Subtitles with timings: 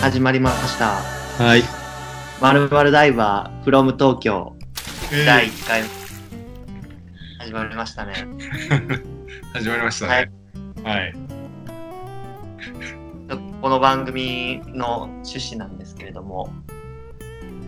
[0.00, 0.96] 始まりました。
[1.42, 1.62] はい。
[2.40, 4.56] まるまるダイバー from 東京
[5.12, 5.82] えー第1回
[7.38, 8.14] 始まりましたね。
[9.52, 10.32] 始まりましたはいね。
[10.84, 11.14] はい。
[13.60, 16.50] この番組の趣旨なんですけれども、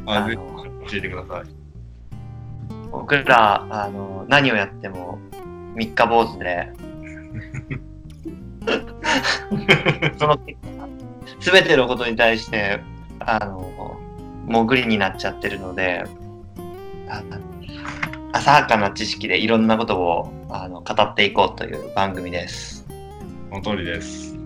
[0.06, 1.44] あ、あぜのひ教えてください。
[2.90, 5.18] 僕らあの何をやっても
[5.74, 6.72] 三日坊主で、
[10.18, 10.88] その結果、
[11.42, 12.80] すべてのことに対して、
[13.18, 13.98] あの、
[14.46, 16.04] 潜りになっちゃってるので、
[17.08, 17.22] あ
[18.32, 22.86] 浅はかな知識でいろんなことをあの語っていこうという番組です。
[23.50, 24.36] その通りです。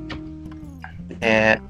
[1.21, 1.61] で、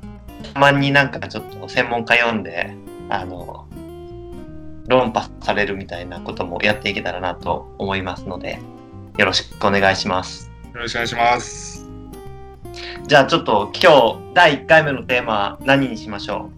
[0.54, 2.74] たまになんかちょっと専門家読んで、
[3.10, 3.66] あの、
[4.86, 8.60] 論破されるみたいなこともやっていけたらなと思いますので、
[9.18, 10.52] よろしくお願いします。
[10.72, 11.85] よろしくお願いします。
[13.06, 16.50] じゃあちょっと今日第1回目のテーマ何にしましょ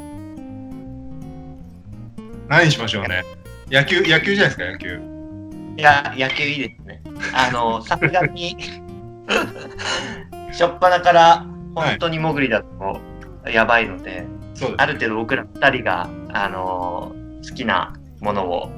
[2.48, 3.22] 何にしましょうね。
[3.70, 4.96] 野球、野球じゃないですか、野球。
[4.96, 7.02] ういや、野球いいですね。
[7.34, 8.56] あの、 さすがに、
[10.50, 12.98] しょっぱなから本当に潜りだと
[13.46, 17.12] やばいので、そうある程度僕ら2人が、あの
[17.46, 18.70] 好きなものを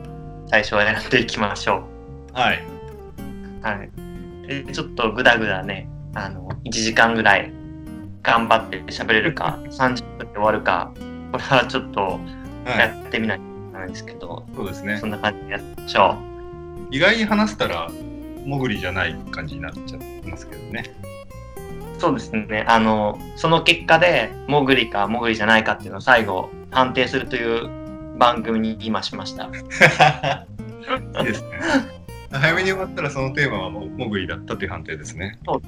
[0.49, 1.85] 最初は選んでいきましょ
[2.33, 2.65] はい。
[3.63, 3.65] う。
[3.65, 3.91] はい。
[4.49, 7.60] でちょっとぐだぐだね、あの、1時間ぐらい
[8.23, 10.93] 頑張って喋れるか、30分で終わるか、
[11.33, 12.21] これはちょっと
[12.65, 12.79] はい。
[12.79, 15.07] やってみないといけないんですけど、そうですねそ。
[15.07, 16.17] んな感じでやってみましょ
[16.91, 17.91] 意外に話せたら、
[18.45, 20.85] 潜りじゃない感じになっちゃってますけどね。
[21.97, 22.01] う。
[22.01, 22.65] そうですね。
[22.69, 29.45] あの、その結果で、潜りか潜りじゃないかっていうのを最後判定するという番組に今しました。
[31.21, 31.49] いいですね。
[32.33, 35.39] 早めに終わったらそのテーマはもう潜りだったという判定ですね。
[35.45, 35.63] そう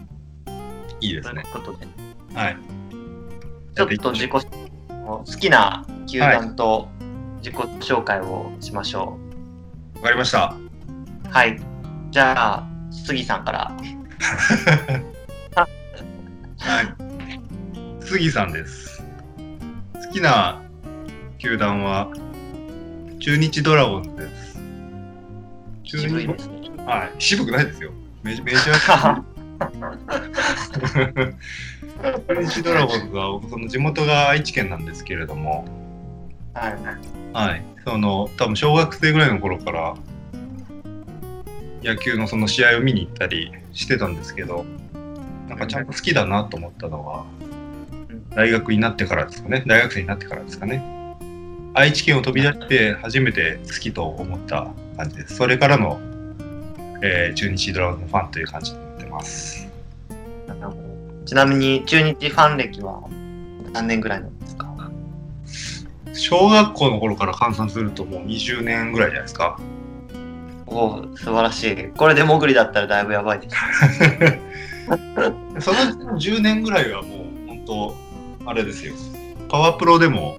[1.01, 1.65] いいですねという。
[1.65, 1.87] ことで、
[2.35, 2.57] はい。
[3.75, 6.89] ちょっと自己好きな球団と
[7.39, 9.19] 自己紹介をしましょ
[9.97, 10.57] わかりました。
[11.27, 11.31] う。
[11.31, 11.61] はい。
[12.11, 13.73] じゃあ、杉さんから。
[16.59, 18.05] はい。
[18.05, 19.03] 杉さんです。
[19.95, 20.63] 好きな
[21.39, 22.11] 球団は
[23.19, 24.59] 中日ドラゴンズです。
[25.85, 26.71] 中日渋いですね。
[26.85, 27.11] はい。
[27.19, 27.91] 渋くないですよ。
[28.23, 32.35] メジメジャー。
[32.35, 35.65] 中日ドラゴンズは僕その地元が愛知県なんですけれども、
[36.55, 36.77] はい。
[37.33, 37.65] はい。
[37.85, 39.97] その多分小学生ぐらいの頃から
[41.83, 44.65] 野球のその試合を見に行ったりしてたんですけど、
[45.49, 47.25] なんかちゃんと好きだなと思ったのは
[48.31, 49.65] 大学になってからですかね。
[49.67, 50.83] 大学生になってからですかね。
[51.75, 55.37] 愛知県を飛び出して初めて好きと思った感じです。
[55.37, 55.99] それからの、
[57.03, 59.72] えー中日ドラゴンズファンという感じになってます。
[61.25, 63.03] ちなみに中日ファン歴は
[63.73, 64.69] 何年ぐらいなんですか？
[66.15, 69.59] 小学校の頃から換算するともう20年ぐらいじゃないですか。
[70.67, 71.89] おお、素晴らしい。
[71.97, 73.57] これで潜りだったらだいぶやばいです。
[75.61, 77.63] その10年ぐらいはもう本
[78.45, 78.95] 当あれですよ。
[79.49, 80.39] パワープロでも、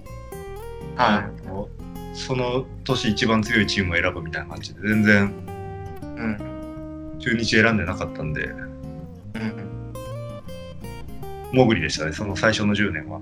[0.96, 1.68] はあの
[2.14, 6.20] その年一番強いチームを選ぶみたいな感じで全然い。
[6.20, 7.16] うん。
[7.18, 9.63] 中日選んでなかったんで、うん。
[11.54, 13.20] 潜りでしたね、その最初の10年は。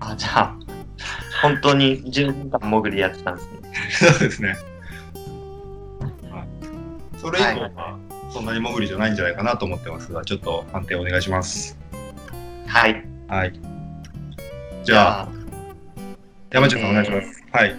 [0.00, 0.56] あ、じゃあ、
[1.42, 4.10] 本当に10年間潜りやってたんですね。
[4.10, 4.48] そうですね。
[4.48, 4.58] はい
[7.18, 7.98] それ以降は
[8.30, 11.76] そんなに潜りじゃないんじゃないかなと思ってますが、ちょっと判定お願いします。
[12.66, 13.04] はい。
[13.26, 13.52] はい。
[14.84, 15.28] じゃあ、あ、
[16.52, 17.44] 山中さんお願いします。
[17.50, 17.74] はい。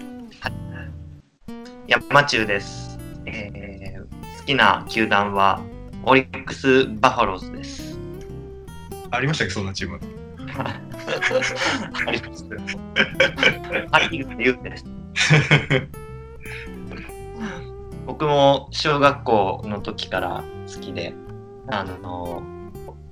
[1.86, 2.98] 山中です。
[3.26, 5.60] えー、好きな球団は
[6.04, 7.79] オリックス・バファローズです。
[9.10, 10.00] ありましたっけ、そんなチーム。
[12.06, 12.44] あります。
[13.90, 14.84] パ・リーグで言うんです。
[18.06, 21.14] 僕も小学校の時から好きで、
[21.68, 22.42] あの、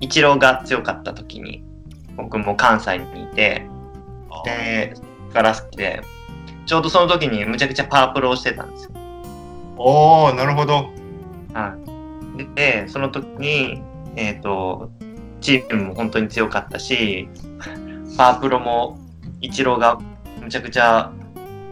[0.01, 1.63] イチローが強かった時に、
[2.17, 3.67] 僕も関西にいて、
[4.45, 4.95] で、
[5.33, 6.03] から好きで、
[6.67, 8.91] ちょうどその時にむちゃくちゃパワープロをしてたんですよ。
[9.77, 10.91] おおなるほど。
[11.55, 11.77] は
[12.37, 12.55] い。
[12.55, 13.83] で、その時に、
[14.17, 14.91] えっ、と、
[15.41, 17.29] チームも本当に強かったし、
[18.17, 18.99] パワープロも
[19.41, 19.99] イチローが
[20.43, 21.13] むちゃくちゃ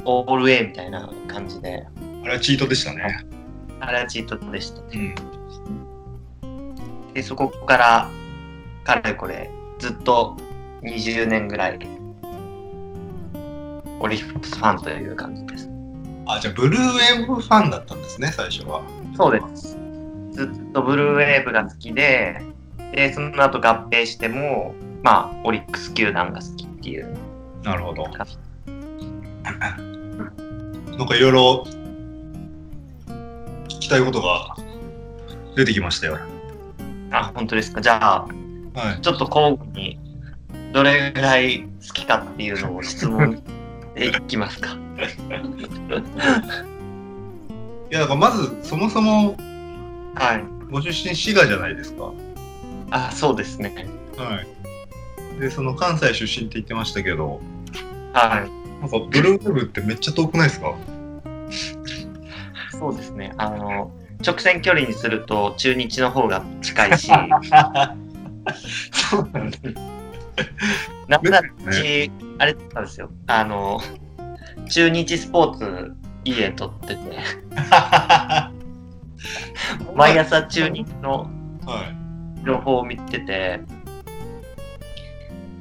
[0.05, 1.87] オールウェイみたいな感じで、
[2.23, 3.25] あれはチートでしたね。
[3.81, 4.81] あれはチートでした。
[4.81, 5.15] うん。
[7.13, 8.09] で、そこから、
[8.85, 10.37] かれこれ、ずっと
[10.83, 11.79] 20年ぐらい、
[13.99, 15.69] オリックスファンという感じです。
[16.27, 18.83] あ、じゃあ、ブルーウェーブファンだったんですね、最初は。
[19.17, 19.79] そうです。
[20.33, 22.41] ずっとブルーウェーブが好きで、
[22.93, 27.17] で、その後合併しても、まあ、オリックス球団が好きっていう
[27.63, 28.05] なるほど。
[29.47, 31.67] なんかいろいろ
[33.69, 34.57] 聞きたいことが
[35.57, 36.19] 出てきましたよ。
[37.11, 37.81] あ、本当ですか？
[37.81, 38.21] じゃあ、
[38.75, 39.01] はい。
[39.03, 39.99] ちょっと交互に、
[40.73, 43.43] どれぐらい好きかっていうのを 質問
[43.95, 44.77] でいきますか？
[47.91, 49.37] いや、だからまずそもそも
[50.15, 50.45] はい。
[50.71, 52.11] ご出身滋賀じゃないですか。
[52.91, 53.87] あ、そうですね。
[54.17, 54.41] は
[55.37, 55.41] い。
[55.41, 57.41] で、その関西出身って言ってましたけど、
[58.13, 58.51] はい。
[58.81, 60.75] なんかブルーウェーブってめっちゃ遠くないですか？
[62.79, 63.33] そうですね。
[63.39, 63.91] あの、
[64.25, 67.11] 直線距離にすると中日の方が近いし、
[68.93, 69.59] そうなんだ。
[71.09, 73.11] なんだうち、あれだったんですよ。
[73.27, 73.81] あの、
[74.69, 75.95] 中日スポーツ
[76.25, 77.19] 家撮ってて、
[79.95, 81.31] 毎朝中日の
[81.65, 81.97] はい。
[82.47, 83.61] 情報を見てて、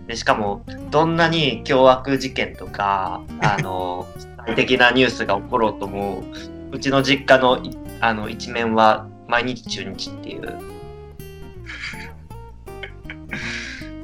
[0.08, 4.08] でしかも、どんなに凶悪事件とか、 あの、
[4.46, 6.24] 最的なニュースが起ころうとも、
[6.72, 10.60] うちの実家のいあの一面は毎日中日っていう、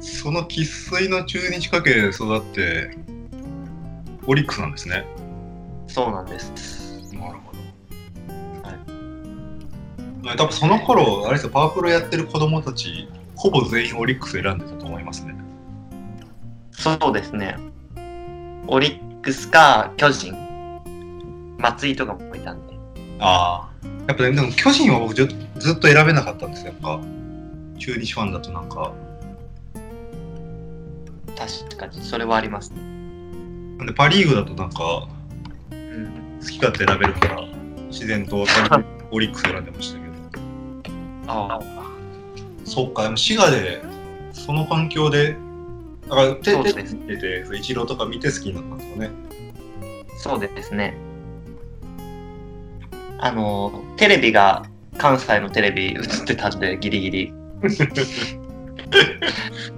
[0.00, 2.96] その生粋の中日家系で育って、
[4.26, 5.04] オリックスなんですね。
[5.86, 6.81] そうなんです。
[10.36, 15.34] 多分その頃、あれですよ、パワープロやってる子供たち、ほぼ全員オリックス選んでたと思いますね。
[16.70, 17.56] そうですね。
[18.68, 20.34] オリックスか巨人、
[21.58, 22.74] 松井とかもいたんで。
[23.18, 23.72] ああ。
[24.06, 25.28] やっぱね、でも巨人は僕ず
[25.58, 27.00] ずっと選べなかったんですよ、やっぱ。
[27.78, 28.92] 中日ファンだとなんか。
[31.36, 32.80] 確かに、それはありますね。
[33.78, 35.08] なんでパ・リーグだとなんか、
[35.72, 37.44] うん、好き勝手選べるから、
[37.90, 38.44] 自然と
[39.10, 40.01] オリックス選んでました。
[41.32, 41.60] ああ、
[42.64, 43.82] そっか、でも滋賀で、
[44.32, 45.36] その環境で、
[46.08, 49.10] だから、手手見てて、イチローとか見て好きになったんですよね。
[50.16, 50.96] そうですね。
[53.18, 54.64] あの、テレビが
[54.98, 57.34] 関西のテレビ映ってたんで、ギリギリ。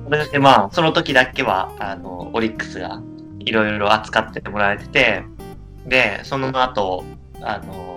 [0.05, 3.01] それでまあ、その時だけは、あの、オリックスが
[3.41, 5.25] いろいろ扱ってもらえてて、
[5.87, 7.05] で、その後、
[7.43, 7.94] あの、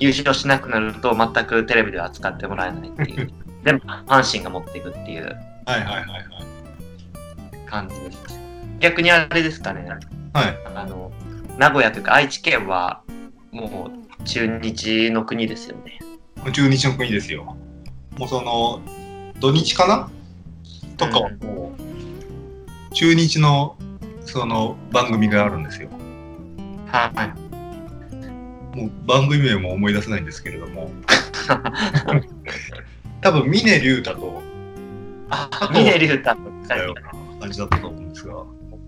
[0.00, 3.30] 優勝しなくなると全くテレビでは扱ってもらえないっていう。
[3.62, 5.24] でも、阪神が持っていくっていう
[5.66, 7.66] はいはいはいはい。
[7.66, 8.40] 感じです。
[8.80, 9.86] 逆にあれですかね、
[10.32, 10.56] はい。
[10.74, 11.12] あの、
[11.58, 13.02] 名古屋というか愛知県は、
[13.52, 15.98] もう中日の国ですよね。
[16.52, 17.56] 中日の国ですよ。
[18.18, 18.80] もうその、
[19.38, 20.10] 土日かな？
[20.96, 23.76] とかはもう、中日の
[24.22, 25.88] その番組があるんですよ。
[26.86, 27.49] はい。
[28.74, 30.90] もう番組名も思い出せないんですけれども、
[33.20, 34.42] 多分峰竜太と
[35.30, 38.34] あ、峰竜太の似たような感じだったと思うんですが、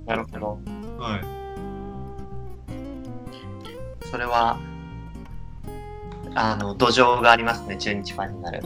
[0.07, 0.59] なるほど。
[0.99, 1.21] はい。
[4.07, 4.59] それは、
[6.35, 8.63] あの、土壌がありますね、中日ファンになる。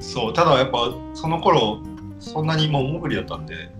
[0.00, 1.80] そう、ただやっぱその頃、
[2.18, 3.70] そんなにもう潜りだったんで、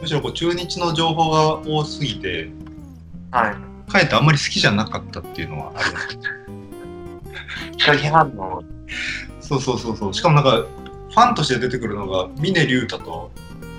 [0.00, 2.50] むしろこう中日の情報が多すぎて、
[3.30, 3.65] はい。
[3.86, 6.18] かえってあんまり好きじゃなかったっていうのはあります。
[7.78, 8.62] 拒否反応。
[9.40, 10.14] そうそうそうそう。
[10.14, 13.30] しかもなんか、ファンとして出てくるのが、峰竜太と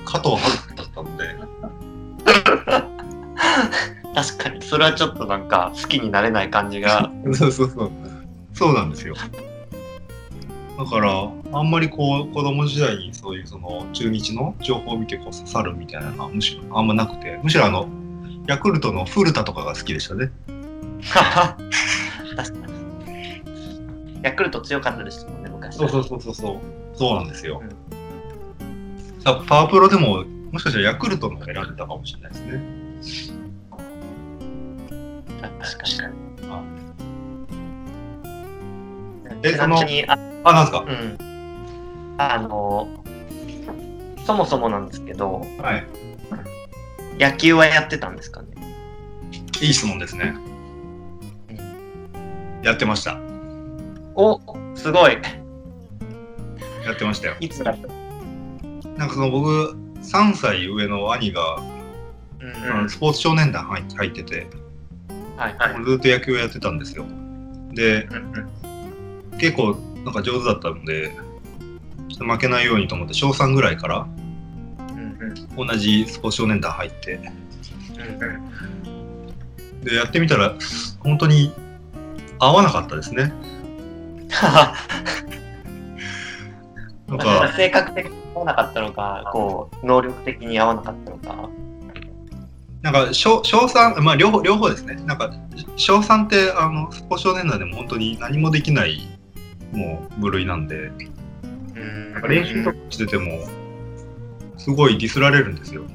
[0.05, 1.35] 加藤春樹だったので、
[4.15, 7.11] 確かに、それはちょっとなんか好きになれない感じが。
[7.33, 7.91] そうそうそう。
[8.53, 9.13] そうなんですよ。
[10.77, 17.87] だから、あんまりこう、子供時代にそういうその中日の情報を見てこう刺さるみたいなのはむしろあんまなくて、むしろあの、
[18.47, 20.31] ヤクルトの古田とかが好きでしたね。
[21.11, 24.21] 確かに。
[24.23, 25.77] ヤクルト強かったですもんね、昔。
[25.77, 26.57] そうそうそうそうそう。
[26.97, 27.61] そうなんですよ。
[29.23, 32.61] さパワープロでも、もしかしたらヤクルトの方選んでたかもしれないですね。
[35.61, 36.13] 確かに。
[39.43, 40.85] えちなみに、ああ、なんですか？
[40.87, 41.17] うん。
[42.17, 42.87] あの、
[44.25, 45.85] そもそもなんですけど、はい。
[47.19, 48.47] 野球はやってたんですかね？
[49.61, 50.35] いい質問ですね。
[52.63, 53.19] やってました。
[54.15, 54.39] お
[54.75, 55.13] すごい。
[56.85, 57.35] やってましたよ。
[57.39, 57.87] いつだった？
[58.97, 61.57] なんかその僕、3歳上の兄が、
[62.39, 64.47] うんあのスポーツ少年団入入ってて、
[65.37, 65.85] はいはい。
[65.85, 67.05] ずっと野球をやってたんですよ。
[67.73, 71.11] で、うんうん結構なんか上手だったので、
[72.09, 74.16] ちょっと負けないようにと思って、小3ぐらいからうんうん
[75.55, 77.19] 同じスポーツ少年団入って、
[77.97, 78.47] うん
[79.87, 80.53] で、やってみたら、
[80.99, 81.53] 本当に
[82.39, 83.33] 合わなかったですね。
[87.07, 91.49] なんか、性格的に合わなかったのか、こう、能力的に合わなかったのか。
[92.81, 94.95] なんか、小小3、まあ両方、両方ですね。
[95.05, 95.31] なんか、
[95.77, 99.07] 小3って、あの、スポ少年団でも本当に何もできない、
[99.71, 100.91] もう部類なんで、
[101.75, 103.47] うんなんか練習とかしてても、
[104.57, 105.83] すごいディスられるんですよ。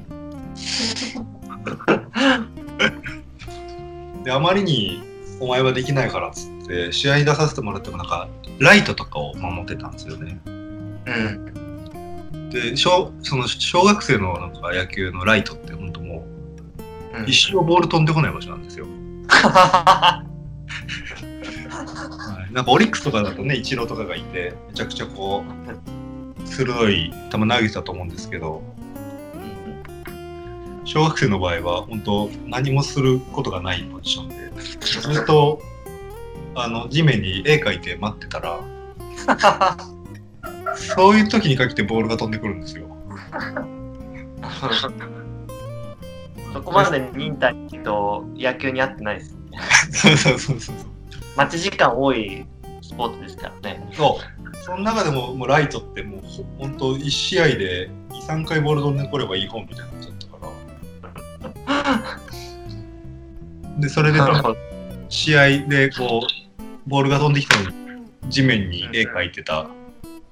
[4.23, 5.03] で、あまりに、
[5.39, 8.27] お前はできないからっつって、試合に出させてもらっても、なんか、
[8.59, 10.39] ライトとかを守ってたんですよね。
[10.45, 11.53] うん。
[12.49, 16.25] で、小その小学生のなんか野球のライトって、本当も
[17.15, 18.85] うんう、一生ボール飛んでこない場所なんですよ。
[19.27, 20.23] は
[22.49, 26.02] い、なんかオリックスとかだとね、イチローとかがいて、めちゃくちゃこう、
[26.45, 28.61] 鋭い球投げてたと思うんですけど、
[30.85, 35.61] 小学生の場合は、本当、何もすることがないポジションで、ずっと
[36.55, 38.59] あの地面に絵描いて待ってたら、
[40.75, 42.87] そういう時に限ってボールが飛んでくるんですよ。
[46.53, 49.35] そこまで忍耐と野球に合ってないです。
[49.91, 50.75] そうそうそうそう。
[51.35, 52.45] 待ち時間多い
[52.83, 53.89] スポーツですからね。
[53.93, 54.57] そう。
[54.57, 60.27] その中でも、もうライトってもうほ、本当1試合で2、3回ボール飛んでこればいい本みたいになっちゃった
[61.71, 62.19] から。
[63.79, 64.19] で、それで
[65.07, 66.27] 試合でこ
[66.59, 67.75] う、ボールが飛んできたのに、
[68.27, 69.69] 地面に絵描いてた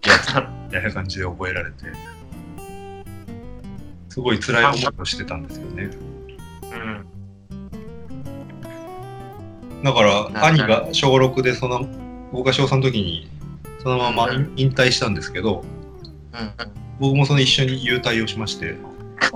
[0.06, 0.28] やつ
[0.66, 1.86] みたいな感じで覚えられて、
[4.10, 5.90] すごい辛い思いをしてたんですよね。
[6.74, 7.06] うん。
[9.84, 12.01] だから、な兄が小6で、その、
[12.32, 13.30] 僕が小3の時に、
[13.80, 15.64] そのままうん引退したんですけど、
[16.34, 16.52] うん。
[17.00, 18.76] 僕もその一緒に優退をしまして、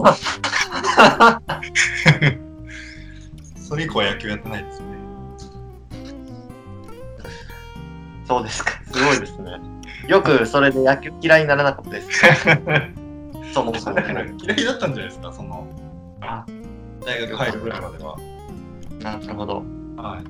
[3.57, 4.85] それ以降は野球やってないですね。
[8.27, 8.71] そうですか。
[8.91, 9.59] すごいですね。
[10.07, 12.21] よくそれで野球嫌いにならなかったです。
[13.53, 13.99] そもそも。
[13.99, 14.11] 嫌
[14.55, 15.67] いだったんじゃないですか、その、
[16.21, 16.45] あ
[17.05, 18.17] 大学入るぐらいまでは。
[19.01, 19.63] なるほど。
[19.97, 20.23] はい。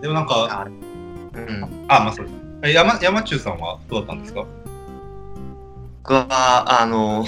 [0.00, 1.64] でもなんか、あうん。
[1.88, 2.36] あ、まあそうです。
[2.62, 4.44] え山山中さんはどうだったんですか？
[6.02, 7.24] 僕は、あの、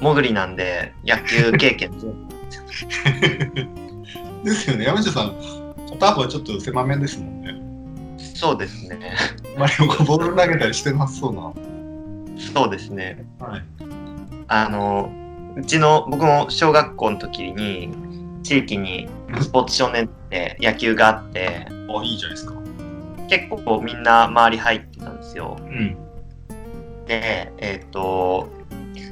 [0.00, 1.90] もぐりなんで、野球経験
[4.44, 5.34] ですよね、山中さん、
[5.90, 7.54] 片方はちょっと狭めですもんね。
[8.18, 9.14] そうですね。
[9.56, 11.52] あまりこうボール投げたりしてなさそうな。
[12.54, 13.24] そうですね。
[13.40, 13.62] はい。
[14.48, 15.10] あの、
[15.56, 17.90] うちの、僕も小学校の時に、
[18.42, 19.08] 地域に
[19.40, 22.54] スポーツ少年って野球があって、あ、いいじゃないですか。
[23.28, 25.56] 結構みんな周り入ってたんですよ。
[25.60, 25.96] うん。
[27.06, 28.48] で、えっ、と、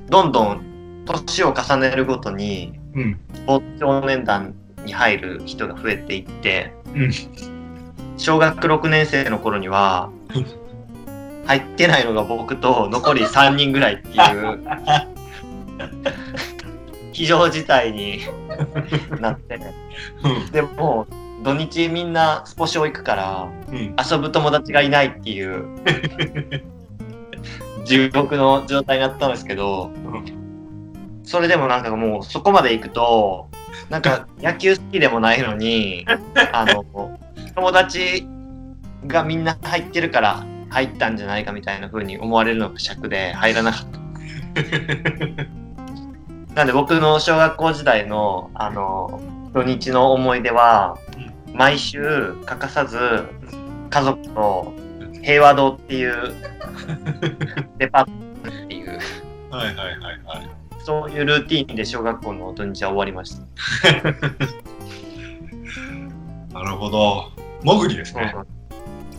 [0.08, 3.20] どんどん年を重ねるごとに、うん。
[3.34, 4.54] スポーツ少年団
[4.84, 7.12] に入る人が増えていって、うん。
[8.18, 10.10] 小学6年生の頃には、
[11.46, 14.60] 入ってないのが僕と残り3人ぐらいっていう、
[17.12, 18.20] 非常事態に
[19.20, 19.58] なって、
[20.52, 21.06] でも、
[21.42, 23.96] 土日みんなスポ少行くから、うん。
[24.10, 25.64] 遊ぶ友達がいないっていう、
[27.84, 29.90] 地獄の状態になったんですけど、
[31.22, 33.48] それでもなんかもうそこまで行くと、
[33.90, 36.06] なんか野球好きでもないのに、
[36.52, 36.84] あの、
[37.54, 38.26] 友達
[39.06, 45.65] がみんな入ってるから入ったんじゃないかみたいな風に思われるのが尺で入らなかった。
[46.56, 49.20] なんで僕の小学校時代のあの
[49.52, 50.98] 土日の思い出は、
[51.52, 52.98] 毎週欠かさず
[53.90, 54.72] 家族と
[55.22, 56.34] 平和堂っていう
[57.76, 58.10] デパート
[58.48, 58.98] っていう
[59.50, 60.50] はいはいはいはい。
[60.78, 63.42] そういうルーティーンで小学校の土日は終わりました。
[66.58, 67.32] なるほど。
[67.64, 68.34] もぐりですね。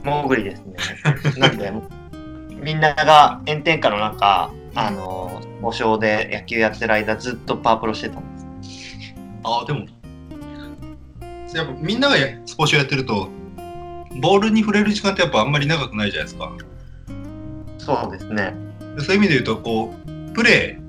[0.03, 0.75] もぐりですね。
[1.37, 1.71] なんで、
[2.55, 9.15] みんなが炎天下の中、あの、お正で野球やってる間ずっとパワープロしてたんです。
[9.43, 9.85] あ、でも、
[11.53, 13.29] やっぱみんながやスポーツやってると、
[14.21, 16.51] ボールに触れる時間ってやっぱあんまり長くないじゃないですか。
[17.77, 18.53] そうですね。
[18.95, 20.79] でそういう意味で言うと、こう、プレ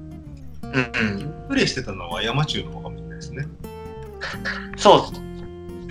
[0.62, 0.80] うんうん。
[0.80, 3.46] ー、プレーしてたのは山中の方かもしれないですね。
[4.76, 5.28] そう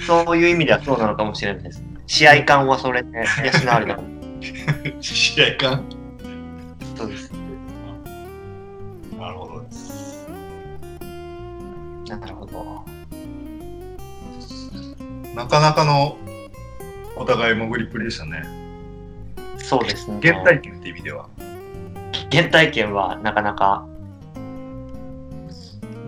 [0.01, 1.83] そういう意味ではそうなのかもしれないです。
[2.05, 3.09] 試合感はそれで
[3.63, 3.99] 養われた。
[5.01, 5.83] 試合感
[6.95, 7.36] そうです。
[12.07, 12.85] なるほど。
[15.35, 16.17] なかなかの
[17.15, 18.43] お互い潜りプレーでしたね。
[19.57, 20.19] そうですね。
[20.21, 21.27] 原体験って意味では。
[22.31, 23.85] 原体験はなかなか。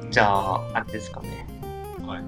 [0.10, 1.46] じゃあ、あれですかね。
[2.08, 2.22] はい。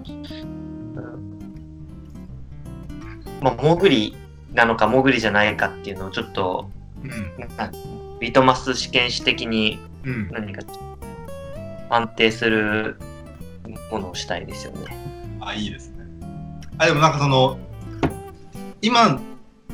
[3.41, 4.15] まあ、潜り
[4.53, 6.69] なのか潜りじゃないかっていうのをちょっと、
[7.03, 7.57] うん。
[7.57, 7.71] な
[8.19, 10.29] リトマス試験紙的にうん。
[10.31, 10.61] 何か
[11.89, 12.97] 安定する
[13.91, 15.37] ものをしたいですよね。
[15.41, 16.05] あ、いいですね。
[16.77, 17.59] あ、でもなんかその、
[18.81, 19.19] 今、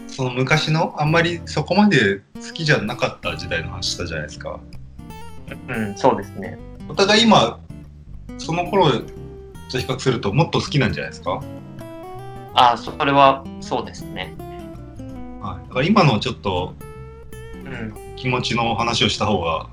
[0.07, 4.59] その昔のあんまりそこまで好きじゃなかった時代の話したじゃないですか。
[5.69, 6.57] うん、そうですね。
[6.89, 7.59] お互い今、
[8.37, 8.99] その頃と
[9.77, 11.41] 比較するともっと好きなんじゃないですか？
[12.53, 14.33] ああ、それはそうですね。
[15.41, 15.67] はい。
[15.67, 16.73] だから今のちょっと
[17.65, 19.67] うん、気持ちの話をした方が、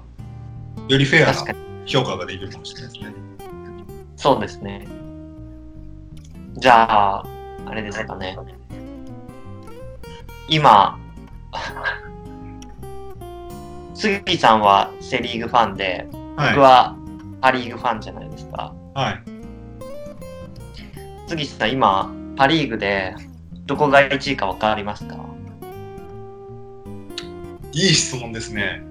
[0.89, 1.55] よりフェアな。
[1.87, 3.15] 評価ができるかもしれないですね。
[4.25, 4.87] そうですね。
[6.57, 7.27] じゃあ、
[7.67, 8.39] あれですかね。
[10.49, 10.99] 今、
[13.95, 16.97] 杉さんはセ・リーグファンで、僕はは
[17.43, 18.75] パ・リーグファンじゃないですか。
[18.95, 18.99] い。
[18.99, 19.23] はい。
[21.27, 23.15] 杉さん、今、パ・リーグで
[23.67, 25.17] どこが1位か分かりますか？
[27.75, 28.83] いい質問ですね。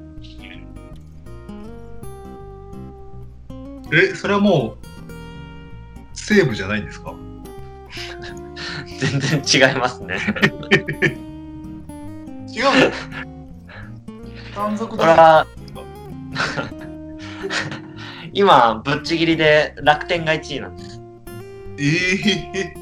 [3.92, 4.83] え、それはもう、
[6.24, 7.14] 西武じゃないんですか？
[9.00, 10.18] 全然違いますね。
[12.50, 12.92] 違うの？
[14.56, 15.46] 単独これは、
[18.34, 21.02] 今、ぶっちぎりで楽天が1位なんです。
[21.80, 21.84] え
[22.60, 22.74] え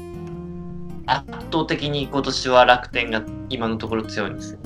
[1.06, 4.60] 圧倒的に今年は楽天が今のところ強いんですよ。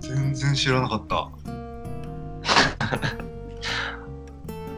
[0.00, 1.30] 全然知らなかった。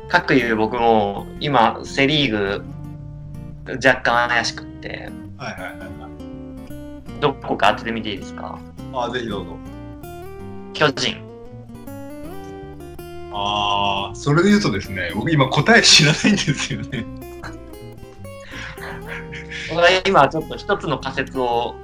[0.08, 2.64] かくいう僕も今セ・リーグ
[3.84, 5.90] 若干怪しくってはいはいはいはい。
[7.20, 8.58] どこか当ててみていいですか？
[8.92, 9.56] あ、ぜひどうぞ。
[10.72, 11.16] 巨人
[13.32, 17.04] ああ、それで言うとですね、僕今答え知らないんですよね。
[19.68, 21.74] 僕は今ちょっと一つの仮説を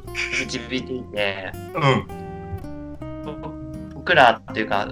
[0.41, 2.07] 導いていてうん。
[3.95, 4.89] 僕らっていうか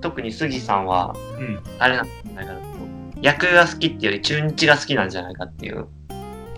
[0.00, 1.60] 特に杉さんはうん。
[1.78, 2.66] あれなんじゃないかなと
[3.22, 5.86] 野球が好きっていうより中日が好きなんじゃないかっていう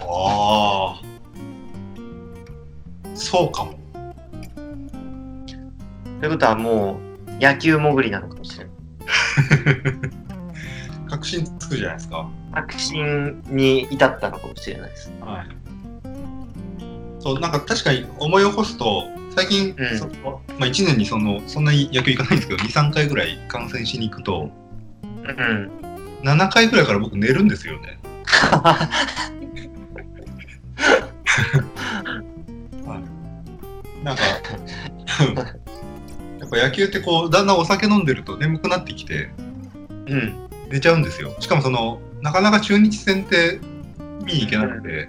[0.01, 1.03] ああ。
[3.14, 3.79] そうかも。
[6.20, 8.75] ということはもう野球潜りなのかもしれない
[11.11, 12.29] 確信つくじゃないですか。
[12.55, 15.46] 確信に至ったのかもしれないですはい。
[17.18, 24.51] そう、なんか確かに思い起こすと、最近、うんそのまあ、1年にそのそんなに野球行かないんですけど、2、3回ぐらい観戦しに行くと、
[25.05, 25.81] うん
[26.22, 27.98] 7回ぐらいから僕寝るんですよね。
[34.02, 34.22] なんか、
[36.40, 39.30] やっぱ野球ってこう、だんだんお酒飲んでると眠くなってきて、
[40.06, 40.35] うん
[40.68, 41.35] 寝ちゃうんですよ。
[41.38, 43.61] しかもその、なかなか中日戦って
[44.24, 45.08] 見に行けなくて、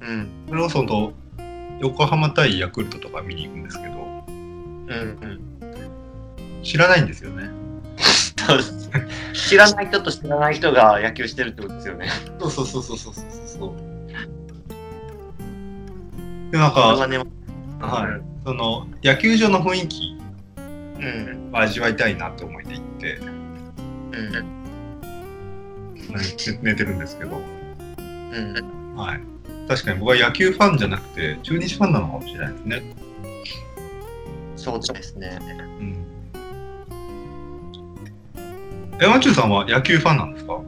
[0.00, 1.14] うんそれこそと
[1.80, 4.92] 横浜対ヤクルトとか見に行くんですけど、うんう
[5.26, 5.40] ん
[6.62, 7.50] 知らないんですよね。
[9.32, 12.08] 知らない人と知らない人が野球してるってことですよね。
[12.40, 13.70] そうそうそうそうそうそうそう。
[16.50, 20.16] で、なんか、はい、その野球場の雰囲気
[20.56, 21.50] うん。
[21.52, 24.54] を味わいたいなと思いで行って、うん。
[26.62, 27.40] 寝寝てるんですけど、
[27.98, 28.94] うん。
[28.96, 29.20] はい。
[29.68, 32.82] 確かに僕は野球ファンじゃなくて、中日ファンなのかもしれないですね。
[34.56, 35.38] そうですね。
[35.80, 35.93] うん。
[39.00, 40.60] 山中さんは野球ファンなんですか？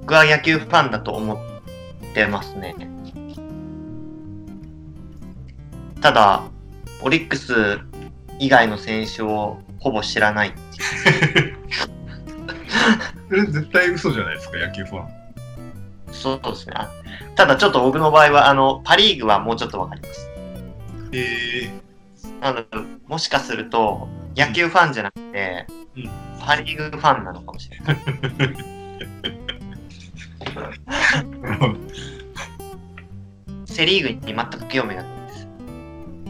[0.00, 1.38] 僕は野球ファンだと思っ
[2.14, 2.74] てますね。
[6.00, 6.42] ただ、
[7.02, 7.80] オリックス
[8.38, 10.54] 以外の選手をほぼ知らない。
[13.28, 15.08] それ絶対嘘じゃないですか、野球ファン。
[16.12, 16.74] そうですね。
[16.76, 16.88] あ
[17.34, 20.30] ただちょっと僕の場合は、あの、パ・リーグはもうちょっとわかります。
[21.12, 21.70] え
[22.40, 22.66] なので、
[23.06, 27.96] もしかすると、野球ファンじゃなくて、うんパ・リーグファンなのかもしれない。
[31.66, 31.76] ー、
[33.66, 35.48] セ・リーグに全く興味がないです。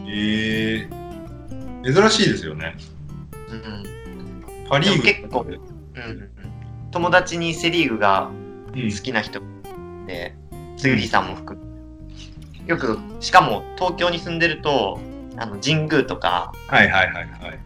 [0.07, 2.75] えー、珍しいですよね。
[3.49, 3.83] うん。
[4.69, 6.29] パ・リーグ結構うんうん、
[6.91, 8.29] 友達にセ・リーグが
[8.73, 9.41] うん好きな人
[10.05, 10.35] で、
[10.77, 11.67] 杉さんも含む。
[12.67, 14.99] よく、しかも東京に住んでると、
[15.37, 17.59] あの神宮とかはいはいはいはい。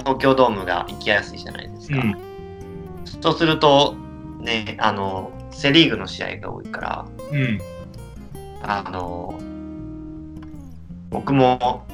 [0.00, 1.96] 東京ドームが行きやすいじゃないですか。
[1.96, 2.32] うん
[3.22, 3.94] そうすると、
[4.40, 7.60] ね、あの、セ・リーグの試合が多いから、うん。
[8.62, 9.38] あの、
[11.10, 11.84] 僕も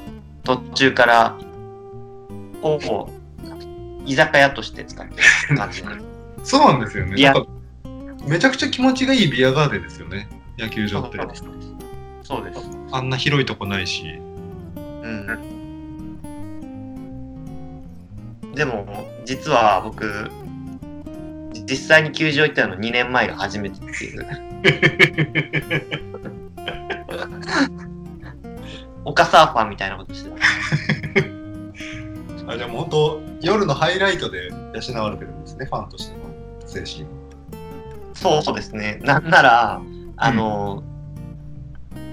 [0.45, 1.39] 途中から、
[2.63, 3.11] ほぼ
[4.07, 5.17] 居酒屋として使って
[5.51, 5.89] る感じで。
[6.45, 7.13] そうなんですよね。
[8.27, 10.29] めちゃくちゃ気持ちがいいビアガーデンですよね。
[10.59, 11.19] 野球場って。
[11.19, 11.45] です。
[12.23, 12.61] そうです。
[12.91, 14.19] あんな広いとこないし。
[14.77, 15.58] うん。
[18.59, 20.29] でも、実は僕、
[21.65, 24.27] 実際に球場行ったの2年前が初めてっていう。
[29.05, 30.37] 丘サーファーみたいなことしてた。
[32.53, 36.25] あじゃあもう本当夜のハイライトで養われてるんですねファンとしての
[36.67, 37.07] 精神
[38.15, 38.99] そうですね。
[39.05, 39.81] なんなら、
[40.17, 40.83] あの、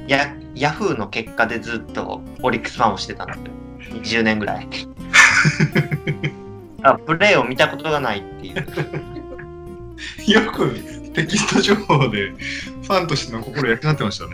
[0.08, 4.22] ヤヤフーの結果でずっとオリックスファンをしてたんですよ。
[4.22, 4.68] 20年ぐらい。
[6.86, 8.56] あプレーを見たことがないっていう。
[10.28, 10.72] よく
[11.14, 14.32] テキスト情報でファンとしての心養ってましたね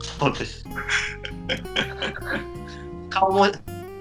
[0.00, 0.64] そうです。
[3.10, 3.46] 顔も、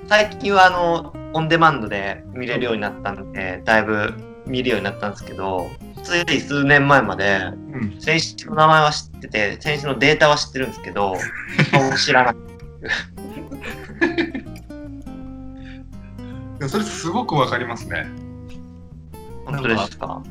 [0.07, 4.13] 最近はあの、オンデマンドで見れるようになったんで、だいぶ
[4.45, 5.69] 見るようになったんですけど、
[6.03, 7.41] つい数年前まで、
[7.73, 11.17] うん選手の名前は知ってて、選手のデータは知ってるんですけど、
[11.71, 12.35] 顔を知らない。
[16.59, 18.07] でもそれすごくわかりますね
[19.45, 20.21] 本当ですか？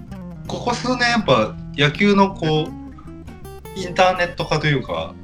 [0.48, 5.14] ここ数年やっぱ野球のこうインターネット化というか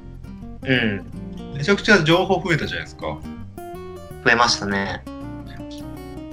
[0.63, 1.05] うん。
[1.57, 3.19] めちゃくちゃ情報増えたじゃないですか
[4.25, 5.03] 増えましたね。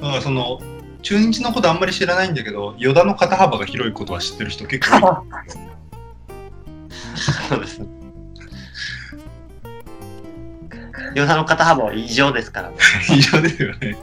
[0.01, 0.59] だからその
[1.01, 5.07] 中日のことあんまり知らないんだけど与田の肩幅が広いことは知ってる人結構いる
[7.49, 7.87] そうですね。
[11.15, 12.75] 与田の肩幅は異常ですからね。
[13.17, 13.97] 異常ですよね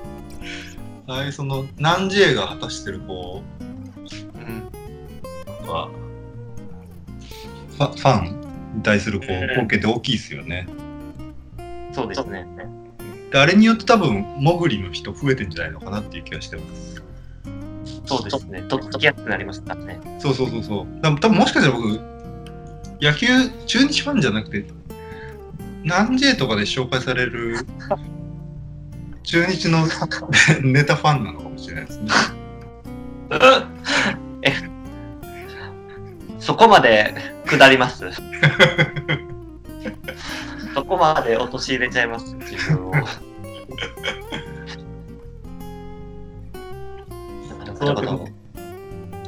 [1.07, 3.43] ああいうその南 J が果たしてるこ
[4.35, 4.43] うん。
[4.43, 4.45] う
[5.49, 5.91] なんか
[7.73, 8.41] ファファン
[8.77, 10.67] に対するこううん貢献って大きいですよね
[11.93, 12.47] そうですね。
[13.31, 16.95] であれによって多分モグリの人増えてんじゃないのかなっていう気がしてます
[18.07, 18.63] そうですね。
[18.63, 19.99] とっつきやすくなりましたね。
[20.21, 20.87] そうそうそうそう。
[21.01, 22.01] だ多分もしかしたら僕、
[23.01, 23.27] 野球、
[23.67, 24.67] 中日ファンじゃなくて、
[25.83, 27.67] 南 J とかで紹介される
[29.25, 29.87] 中日の
[30.63, 32.11] ネタファンなのかもしれないですね。
[34.43, 34.53] え、
[36.39, 37.15] そこまで
[37.47, 38.05] 下ります？
[40.75, 42.93] そこまで陥れちゃいます、自分を。
[42.93, 43.01] な
[47.67, 48.29] るほど。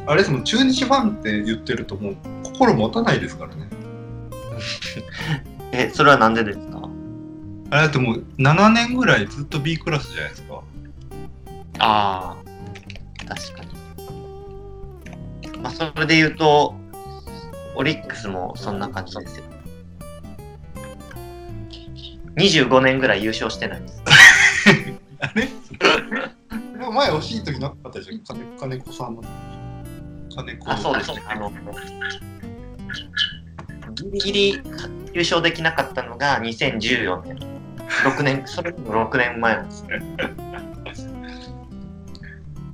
[0.09, 3.66] あれですもん、中日ファンって言ってるともう心持たないですからね。
[5.72, 6.75] え、それはなんでですか？
[7.70, 10.62] あれだってもう7年ぐらいずっと B クラスじゃないですか。
[11.79, 13.64] ああ、確か
[15.52, 15.59] に。
[15.59, 16.74] まあ、それで言うと、
[17.74, 19.44] オリックスもそんな感じですよ。
[22.37, 24.02] 25年ぐらい優勝してないです。
[25.20, 25.48] あれ？
[26.96, 28.20] 前惜しい時なかったじゃん。
[28.20, 29.22] 金金子さんの。
[30.35, 31.22] 金子あ、そうですね。
[31.29, 31.50] あの、
[33.92, 34.52] ギリギリ
[35.12, 37.56] 優勝できなかったのが2014年。
[38.05, 40.01] 6年、それも6年前なんですね。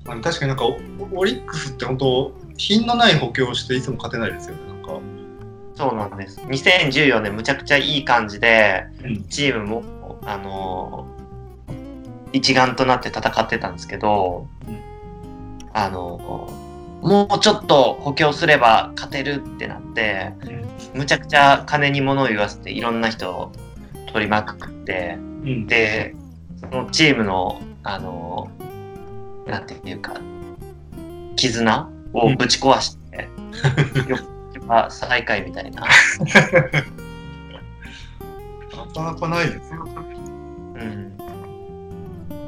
[0.09, 0.77] あの確かになんかオ
[1.13, 5.01] オリックスって本当品のない補強をしていつも勝てないですよねなんか、
[5.77, 6.41] そうなんです。
[6.41, 11.07] 2014年むちゃくちゃいい感じで、うん、チームも、あの
[12.33, 14.93] 一丸となって戦ってたんですけど、うん
[15.75, 16.49] あの
[17.03, 20.33] もうちょっと補強すれば勝てるってなって、
[20.95, 23.53] むちゃくちゃ金に物を言わせていろんな人を
[24.13, 26.15] 取りまくって、うん、で、
[26.61, 28.51] そのチームの、あの
[29.47, 30.15] なんていうか、
[31.37, 33.29] 絆をぶち壊して、
[34.09, 34.33] よっ
[34.91, 35.83] 最下位みたいな。
[35.83, 35.89] な
[38.95, 41.13] かなかないですようん。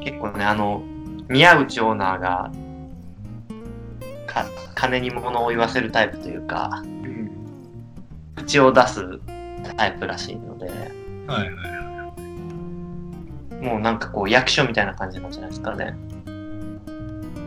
[0.01, 0.83] 結構ね、あの、
[1.27, 2.51] 宮内オーナーが、
[4.27, 7.31] か金に物を言わせるタイプというか、うん。
[8.35, 9.19] 口を出す
[9.77, 10.71] タイプらしいので、
[11.27, 11.85] はいはい
[13.65, 15.95] もうなんかこう役所みたいな感じなんじゃないですかね。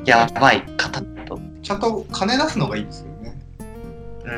[0.04, 1.40] やばい方と。
[1.62, 3.38] ちゃんと金出すのがいいですよね
[4.24, 4.36] うんう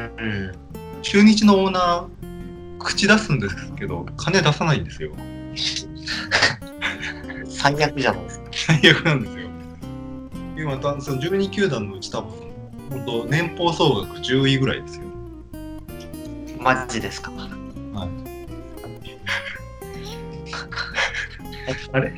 [0.99, 1.03] ん。
[1.03, 5.13] 中日のオーナー口出すんですけど金出さないんですよ
[7.49, 8.47] 最悪じゃないですか。
[8.53, 9.49] 最悪なんですよ
[10.57, 12.31] 今たその12球団のうち多分
[12.91, 15.05] 本当年俸総額10位ぐらいですよ
[16.59, 17.33] マジですか。
[21.93, 22.13] あれ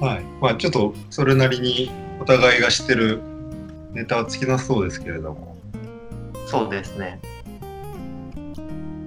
[0.00, 0.24] はい。
[0.40, 3.20] まあちょっとそれなりにお互いが知ってる
[3.92, 5.56] ネタは尽きなそうですけれども、
[6.46, 7.20] そうですね。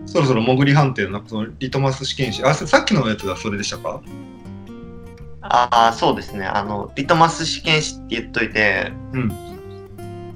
[0.05, 4.01] そろそろ潜り判定のそのリトマス試験紙、あ、ささっきのやつがそれでしたか？
[5.41, 6.45] ああ、そうですね。
[6.45, 9.31] あの、リトマス試験紙って言っといて、うん。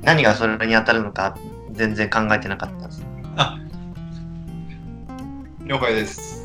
[0.01, 1.37] 何がそれに当たるのか
[1.71, 3.05] 全然考えてなかったです。
[3.35, 3.59] あ、
[5.65, 6.36] 了解です。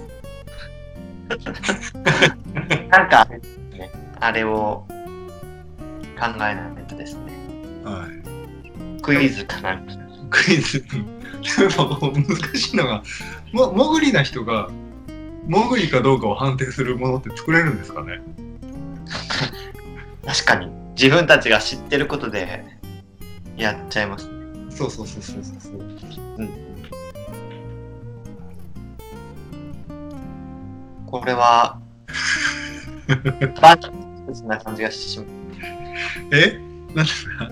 [2.88, 4.86] なんか、ね、あれを
[6.18, 7.32] 考えないとですね。
[7.84, 9.02] はい。
[9.02, 9.82] クイズかな。
[10.30, 10.84] クイズ。
[11.60, 13.02] やっぱこう難しいのが、
[13.52, 14.70] も、潜りな人が、
[15.48, 18.20] 潜りかどうかを判定するものって作れるんですかね？
[20.24, 20.70] 確かに。
[20.94, 22.64] 自分たちが知ってることで
[23.56, 24.32] やっちゃいますね。
[24.70, 25.82] そうそうそうそうそうそう。
[31.12, 31.78] これは、
[33.60, 35.28] バーチャルな感じがしてしまう。
[36.32, 36.58] え？
[36.94, 37.50] なんですか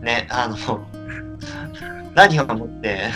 [0.00, 0.56] ね、あの、
[2.14, 3.10] 何をもって、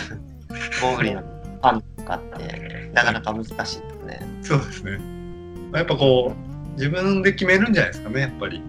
[0.83, 4.19] モーグリのファンとかって、なかなか難しいですね。
[4.43, 4.99] そうですね。
[5.73, 8.61] やっぱこう、自分で決めるんじゃないですかね、やっぱり。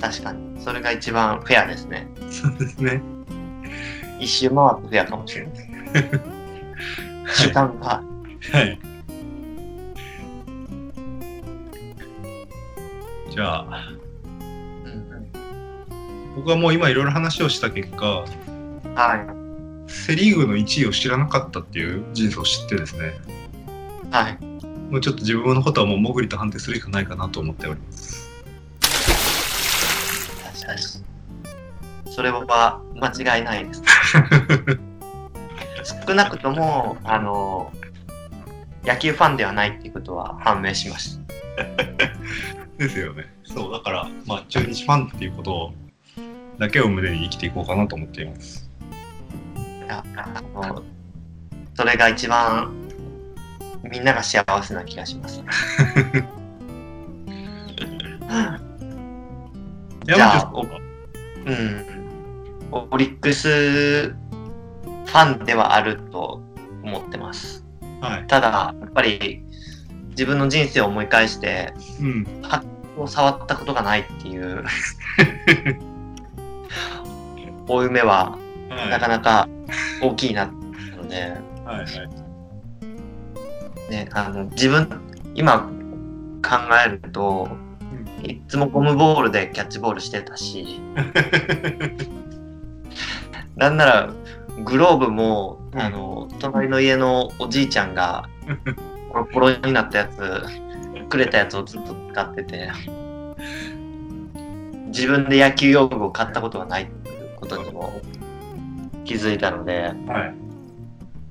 [0.00, 0.58] 確かに。
[0.62, 2.08] それが一番フェアですね。
[2.30, 3.02] そうですね。
[4.18, 5.54] 一周回ってフェアかもしれない。
[7.28, 8.02] 主観が。
[8.52, 8.78] はい。
[13.30, 13.88] じゃあ、
[14.84, 15.32] うんうん
[16.36, 18.24] 僕はもう今いろいろ話をした結果、
[18.94, 19.90] はい。
[19.90, 23.14] セ・リーグの1位を知らなかったっていう事実を知ってですね、
[24.10, 24.38] はい。
[24.90, 28.30] もうちょっと自分のことはもう潜りと判定するしかないかなと思っております。
[30.52, 32.12] 確かに。
[32.12, 33.82] それは間違いないです。
[36.06, 37.72] 少なくとも、あの、
[38.84, 41.18] 野球ファンではないっていうことは判明しまし
[41.56, 41.64] た。
[42.78, 43.26] ですよね。
[43.44, 45.74] そう、だから、まあ、中日ファンっていうことを
[46.58, 48.70] だけを胸に生きていこうかなと思っています。
[49.56, 50.82] いやあの
[51.74, 52.72] それが一番
[53.82, 55.42] みんなが幸せな気がします。
[60.04, 60.52] じゃあ
[61.46, 61.84] うん。
[62.70, 66.42] オリックスファンではあると
[66.82, 67.63] 思ってます。
[68.04, 68.26] はい。
[68.26, 69.42] ただ、やっぱり
[70.10, 72.26] 自分の人生を思い返して、うん。
[72.96, 74.64] を触ったことがないっていう
[77.66, 78.38] 負い目は
[78.68, 78.90] はい。
[78.90, 79.48] なかなか
[80.00, 81.88] 大きいなので、はいはい。
[83.90, 84.88] ね、あの自分
[85.34, 85.68] 今
[86.42, 86.50] 考
[86.86, 87.48] えると
[88.22, 90.80] いつもゴムボールでキャッチボールしてたし
[93.56, 94.14] なんなら
[94.62, 98.28] グローブも、うんあの隣の家のおじいちゃんが
[99.12, 100.44] ポロポロになったやつ
[101.08, 102.70] くれたやつをずっと使ってて
[104.86, 108.00] 自分で野球用具を買ったことがないっていうことにも
[109.04, 110.34] 気づいたのではい。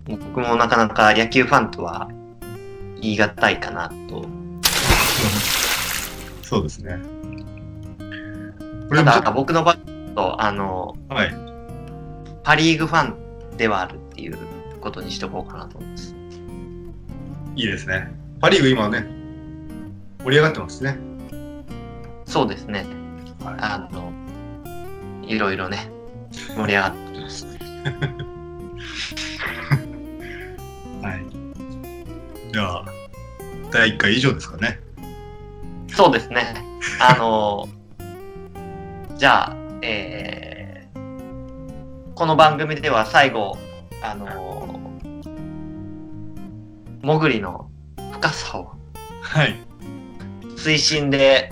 [0.05, 2.09] 僕もなかなか野球ファンとは
[2.99, 4.25] 言い難いかなと
[6.41, 6.97] そうですね。
[8.89, 9.77] こただ僕の場合
[10.13, 11.52] とあのとはい。
[12.43, 14.37] パ・リーグファンではあるっていう
[14.81, 16.13] ことにしておこうかなと思います。
[17.55, 18.11] いいですね。
[18.41, 19.05] パ・リーグ今ね、
[20.23, 20.97] 盛り上がってますね。
[22.25, 22.85] そうですね。
[23.39, 24.11] はあの、
[25.25, 25.89] いろいろね、
[26.57, 27.45] 盛り上がってます。
[27.45, 27.49] い。
[31.01, 31.25] はい。
[32.51, 32.85] じゃあ、
[33.71, 34.81] 第1回以上ですかね。
[35.87, 36.55] そうですね。
[36.99, 37.69] あの、
[39.15, 40.42] じゃあ、えー
[42.15, 43.57] この番組では最後、
[44.01, 44.91] あの、
[47.01, 47.69] 潜りの
[48.13, 48.71] 深さを
[49.21, 49.55] はい。
[50.55, 51.51] 推進で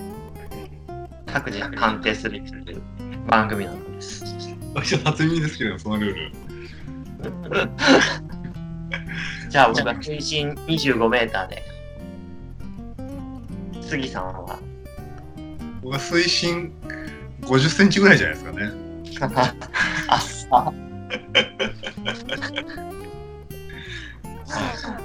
[1.25, 2.81] 各自判定するっていう
[3.27, 4.23] 番組なんです。
[4.75, 6.31] 私は初耳ですけど、そのルール。
[9.49, 11.63] じゃあ僕は水深25メーターで。
[13.81, 14.59] 杉さんは？
[15.81, 16.71] 僕は水深
[17.41, 18.71] 50センチぐらいじゃないですかね。
[20.07, 20.21] あ
[20.59, 20.73] っ
[24.45, 24.99] さ。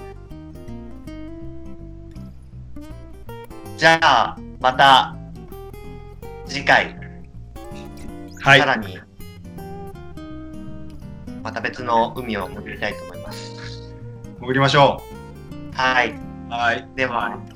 [3.76, 5.14] じゃあまた
[6.46, 6.96] 次回、
[8.42, 8.66] はいさ。
[8.66, 8.98] らに
[11.42, 13.54] また別の海を潜りたいと思います。
[14.40, 15.02] 潜りましょ
[15.74, 16.11] はい。
[16.11, 16.14] う。
[16.50, 16.88] はい。
[16.96, 17.56] では。